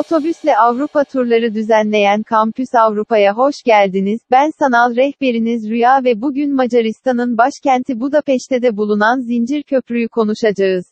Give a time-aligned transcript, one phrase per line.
[0.00, 4.20] Otobüsle Avrupa turları düzenleyen Kampüs Avrupa'ya hoş geldiniz.
[4.30, 10.84] Ben sanal rehberiniz Rüya ve bugün Macaristan'ın başkenti Budapeşte'de bulunan Zincir Köprü'yü konuşacağız.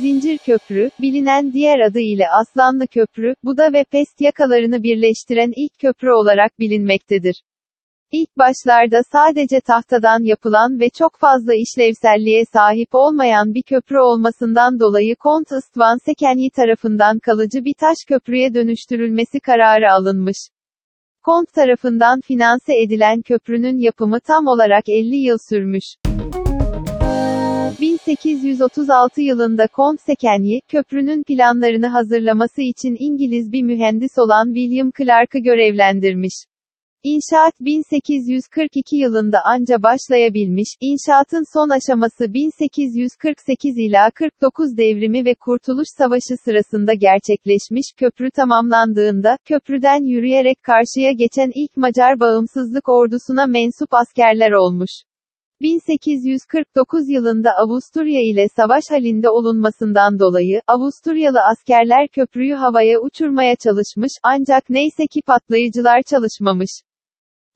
[0.00, 6.10] Zincir Köprü, bilinen diğer adı ile Aslanlı Köprü, Buda ve Pest yakalarını birleştiren ilk köprü
[6.10, 7.42] olarak bilinmektedir.
[8.12, 15.16] İlk başlarda sadece tahtadan yapılan ve çok fazla işlevselliğe sahip olmayan bir köprü olmasından dolayı
[15.16, 20.36] Kont Istvan Sekenyi tarafından kalıcı bir taş köprüye dönüştürülmesi kararı alınmış.
[21.22, 25.84] Kont tarafından finanse edilen köprünün yapımı tam olarak 50 yıl sürmüş.
[27.80, 36.49] 1836 yılında Kont Sekenyi, köprünün planlarını hazırlaması için İngiliz bir mühendis olan William Clark'ı görevlendirmiş.
[37.02, 46.36] İnşaat 1842 yılında anca başlayabilmiş, inşaatın son aşaması 1848 ila 49 devrimi ve Kurtuluş Savaşı
[46.44, 54.90] sırasında gerçekleşmiş, köprü tamamlandığında, köprüden yürüyerek karşıya geçen ilk Macar bağımsızlık ordusuna mensup askerler olmuş.
[55.60, 64.70] 1849 yılında Avusturya ile savaş halinde olunmasından dolayı, Avusturyalı askerler köprüyü havaya uçurmaya çalışmış, ancak
[64.70, 66.70] neyse ki patlayıcılar çalışmamış.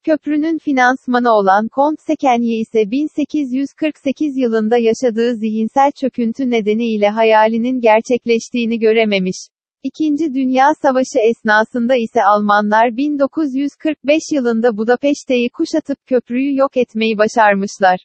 [0.05, 9.37] Köprünün finansmanı olan Kont Sekenyi ise 1848 yılında yaşadığı zihinsel çöküntü nedeniyle hayalinin gerçekleştiğini görememiş.
[9.83, 17.99] İkinci Dünya Savaşı esnasında ise Almanlar 1945 yılında Budapeşte'yi kuşatıp köprüyü yok etmeyi başarmışlar.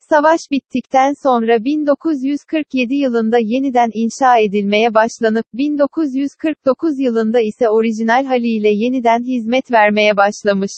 [0.00, 9.22] Savaş bittikten sonra 1947 yılında yeniden inşa edilmeye başlanıp 1949 yılında ise orijinal haliyle yeniden
[9.24, 10.72] hizmet vermeye başlamış.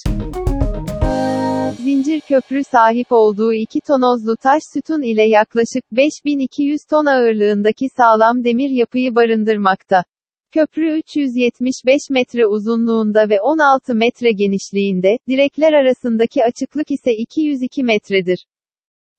[2.31, 9.15] Köprü sahip olduğu iki tonozlu taş sütun ile yaklaşık 5200 ton ağırlığındaki sağlam demir yapıyı
[9.15, 10.05] barındırmakta.
[10.53, 18.47] Köprü 375 metre uzunluğunda ve 16 metre genişliğinde, direkler arasındaki açıklık ise 202 metredir.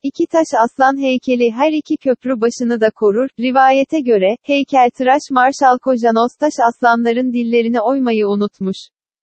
[0.04, 3.30] İki taş aslan heykeli her iki köprü başını da korur.
[3.40, 8.78] Rivayete göre, heykeltıraş Marşal Kojanos taş aslanların dillerini oymayı unutmuş.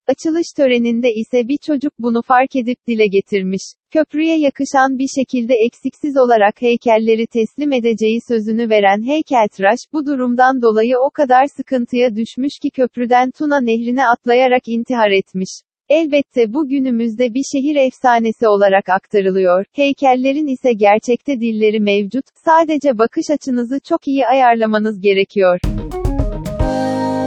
[0.09, 3.63] Açılış töreninde ise bir çocuk bunu fark edip dile getirmiş.
[3.93, 10.99] Köprüye yakışan bir şekilde eksiksiz olarak heykelleri teslim edeceği sözünü veren heykeltıraş, bu durumdan dolayı
[10.99, 15.51] o kadar sıkıntıya düşmüş ki köprüden Tuna nehrine atlayarak intihar etmiş.
[15.89, 19.65] Elbette bu günümüzde bir şehir efsanesi olarak aktarılıyor.
[19.73, 22.25] Heykellerin ise gerçekte dilleri mevcut.
[22.45, 25.61] Sadece bakış açınızı çok iyi ayarlamanız gerekiyor.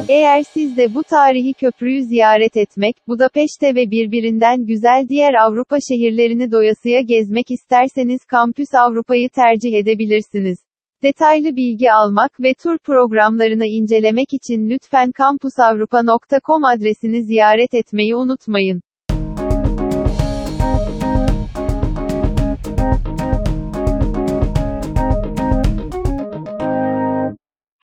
[0.09, 6.51] Eğer siz de bu tarihi köprüyü ziyaret etmek, Budapeşte ve birbirinden güzel diğer Avrupa şehirlerini
[6.51, 10.57] doyasıya gezmek isterseniz Kampüs Avrupa'yı tercih edebilirsiniz.
[11.03, 18.81] Detaylı bilgi almak ve tur programlarını incelemek için lütfen kampusavrupa.com adresini ziyaret etmeyi unutmayın.